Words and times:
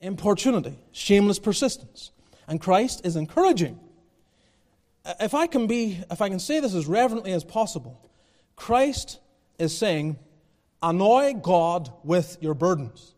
importunity, 0.00 0.78
shameless 0.92 1.38
persistence. 1.38 2.12
And 2.46 2.60
Christ 2.60 3.04
is 3.04 3.16
encouraging. 3.16 3.78
If 5.20 5.34
I 5.34 5.46
can 5.46 5.66
be, 5.66 5.98
if 6.10 6.20
I 6.20 6.28
can 6.28 6.38
say 6.38 6.60
this 6.60 6.74
as 6.74 6.86
reverently 6.86 7.32
as 7.32 7.44
possible, 7.44 8.10
Christ 8.56 9.20
is 9.58 9.76
saying, 9.76 10.18
annoy 10.82 11.34
God 11.34 11.90
with 12.04 12.36
your 12.40 12.54
burdens. 12.54 13.14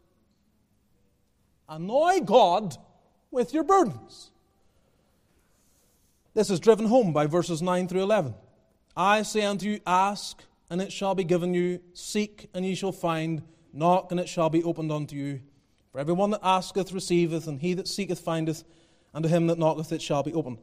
Annoy 1.69 2.21
God 2.25 2.77
with 3.31 3.55
your 3.55 3.65
burdens. 3.65 4.31
This 6.35 6.51
is 6.51 6.61
driven 6.61 6.87
home 6.87 7.13
by 7.13 7.27
verses 7.27 7.61
9 7.63 7.89
through 7.89 8.03
11. 8.03 8.35
I 8.97 9.23
say 9.23 9.43
unto 9.43 9.69
you, 9.69 9.81
ask, 9.87 10.43
and 10.69 10.81
it 10.81 10.93
shall 10.93 11.15
be 11.15 11.25
given 11.25 11.55
you, 11.55 11.81
seek, 11.93 12.49
and 12.55 12.65
ye 12.65 12.75
shall 12.75 12.93
find, 12.93 13.43
knock, 13.73 14.11
and 14.11 14.21
it 14.21 14.29
shall 14.29 14.51
be 14.51 14.63
opened 14.63 14.93
unto 14.93 15.17
you. 15.17 15.41
For 15.93 15.99
every 15.99 16.15
one 16.15 16.31
that 16.31 16.41
asketh 16.43 16.93
receiveth, 16.93 17.47
and 17.47 17.61
he 17.61 17.75
that 17.75 17.89
seeketh 17.89 18.21
findeth, 18.21 18.65
and 19.13 19.23
to 19.23 19.29
him 19.29 19.49
that 19.49 19.59
knocketh 19.59 19.93
it 19.93 20.03
shall 20.03 20.23
be 20.23 20.33
opened. 20.33 20.59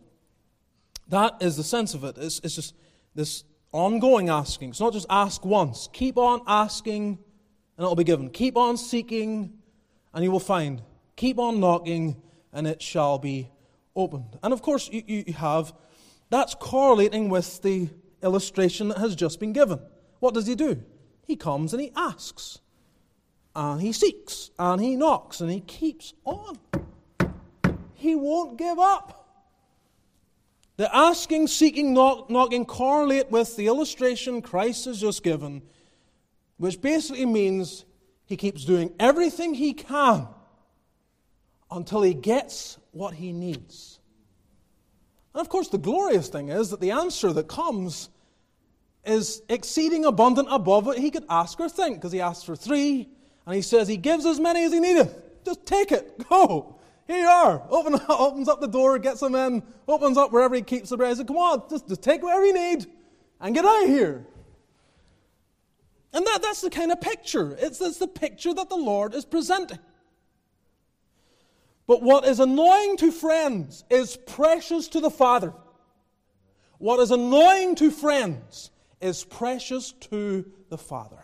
That 1.10 1.36
is 1.42 1.58
the 1.58 1.64
sense 1.64 1.94
of 1.94 2.04
it. 2.04 2.18
It's, 2.18 2.40
it's 2.44 2.56
just 2.56 2.76
this 3.14 3.44
ongoing 3.72 4.30
asking. 4.30 4.70
It's 4.70 4.80
not 4.80 4.94
just 4.94 5.08
ask 5.10 5.46
once. 5.46 5.90
Keep 5.92 6.18
on 6.18 6.42
asking, 6.48 7.20
and 7.78 7.86
it 7.86 7.88
will 7.88 7.96
be 7.96 8.04
given. 8.04 8.30
Keep 8.30 8.58
on 8.58 8.78
seeking, 8.78 9.58
and 10.14 10.24
you 10.24 10.32
will 10.32 10.40
find. 10.40 10.82
Keep 11.16 11.40
on 11.40 11.60
knocking, 11.60 12.22
and 12.54 12.66
it 12.68 12.82
shall 12.82 13.20
be 13.20 13.50
opened. 13.96 14.38
And 14.44 14.54
of 14.54 14.62
course, 14.62 14.90
you, 14.92 15.04
you 15.06 15.34
have 15.34 15.74
that's 16.30 16.56
correlating 16.56 17.30
with 17.30 17.62
the 17.62 17.90
illustration 18.22 18.90
that 18.90 18.98
has 18.98 19.16
just 19.16 19.40
been 19.40 19.54
given. 19.54 19.80
What 20.20 20.34
does 20.34 20.48
he 20.48 20.56
do? 20.56 20.84
He 21.26 21.36
comes 21.36 21.74
and 21.74 21.82
he 21.82 21.92
asks 21.96 22.60
and 23.58 23.82
he 23.82 23.92
seeks 23.92 24.52
and 24.60 24.80
he 24.80 24.96
knocks 24.96 25.42
and 25.42 25.50
he 25.50 25.62
keeps 25.62 26.14
on. 26.24 26.60
He 27.96 28.14
won't 28.14 28.56
give 28.56 28.78
up. 28.78 29.16
The 30.78 30.96
asking, 30.96 31.48
seeking, 31.48 31.92
knock, 31.92 32.30
knocking 32.30 32.66
correlate 32.66 33.32
with 33.32 33.56
the 33.56 33.66
illustration 33.66 34.44
Christ 34.44 34.86
has 34.86 35.02
just 35.02 35.24
given, 35.24 35.64
which 36.58 36.80
basically 36.80 37.26
means 37.26 37.84
he 38.28 38.38
keeps 38.38 38.64
doing 38.64 38.94
everything 39.00 39.56
he 39.56 39.74
can 39.74 40.28
until 41.72 42.04
he 42.04 42.14
gets 42.14 42.78
what 42.92 43.16
he 43.16 43.34
needs. 43.34 44.00
And 45.34 45.42
of 45.42 45.50
course, 45.50 45.70
the 45.70 45.80
glorious 45.80 46.30
thing 46.30 46.50
is 46.50 46.70
that 46.70 46.80
the 46.80 46.92
answer 46.92 47.34
that 47.34 47.48
comes 47.48 48.10
is 49.04 49.42
exceeding 49.50 50.06
abundant 50.06 50.48
above 50.52 50.86
what 50.86 51.00
he 51.00 51.10
could 51.10 51.26
ask 51.28 51.60
or 51.60 51.70
think, 51.70 51.96
because 51.96 52.12
he 52.12 52.22
asked 52.22 52.46
for 52.46 52.56
three, 52.56 53.10
and 53.48 53.56
he 53.56 53.62
says 53.62 53.88
he 53.88 53.96
gives 53.96 54.26
as 54.26 54.42
many 54.42 54.64
as 54.66 54.74
he 54.74 54.80
needeth. 54.82 55.16
Just 55.46 55.66
take 55.66 55.94
it. 55.94 56.28
Go. 56.30 56.76
Here 57.08 57.22
you 57.22 57.28
are. 57.28 57.64
Open, 57.70 57.98
opens 58.10 58.50
up 58.50 58.60
the 58.60 58.68
door, 58.68 59.00
gets 59.00 59.22
them 59.22 59.34
in, 59.36 59.64
opens 59.88 60.18
up 60.18 60.34
wherever 60.34 60.54
he 60.54 60.62
keeps 60.62 60.90
the 60.90 60.98
bread. 60.98 61.12
He 61.12 61.16
says, 61.16 61.26
Come 61.26 61.38
on, 61.38 61.64
just, 61.70 61.88
just 61.88 62.04
take 62.04 62.22
whatever 62.22 62.46
you 62.46 62.54
need 62.54 62.86
and 63.40 63.56
get 63.56 63.64
out 63.64 63.84
of 63.84 63.90
here. 63.90 64.28
And 66.12 66.28
that, 66.28 66.42
that's 66.42 66.60
the 66.60 66.70
kind 66.70 66.92
of 66.92 67.00
picture. 67.00 67.56
It's, 67.60 67.80
it's 67.80 67.98
the 67.98 68.08
picture 68.08 68.54
that 68.54 68.68
the 68.68 68.76
Lord 68.76 69.16
is 69.16 69.24
presenting. 69.24 69.80
But 71.86 72.04
what 72.04 72.26
is 72.26 72.42
annoying 72.42 72.98
to 72.98 73.14
friends 73.14 73.86
is 73.90 74.18
precious 74.18 74.90
to 74.90 75.00
the 75.00 75.10
Father. 75.10 75.54
What 76.80 77.00
is 77.00 77.12
annoying 77.12 77.76
to 77.76 77.92
friends 77.92 78.72
is 79.00 79.24
precious 79.24 79.94
to 79.94 80.52
the 80.70 80.78
Father. 80.78 81.24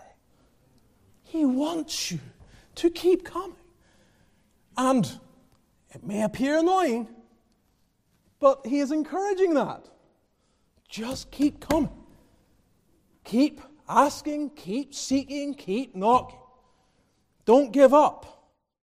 He 1.33 1.45
wants 1.45 2.11
you 2.11 2.19
to 2.75 2.91
keep 2.91 3.25
coming. 3.25 3.57
And 4.77 5.11
it 5.89 6.03
may 6.03 6.21
appear 6.21 6.59
annoying, 6.59 7.07
but 8.39 8.67
He 8.67 8.77
is 8.77 8.91
encouraging 8.91 9.55
that. 9.55 9.89
Just 10.87 11.31
keep 11.31 11.59
coming. 11.59 11.89
Keep 13.23 13.61
asking, 13.89 14.51
keep 14.51 14.93
seeking, 14.93 15.55
keep 15.55 15.95
knocking. 15.95 16.37
Don't 17.45 17.73
give 17.73 17.95
up. 17.95 18.42